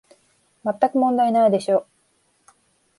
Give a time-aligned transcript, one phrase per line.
[0.63, 1.87] まったく問題ないでしょう